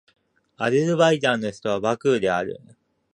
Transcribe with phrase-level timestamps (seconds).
[0.57, 2.59] アゼルバイジャンの首都はバクーである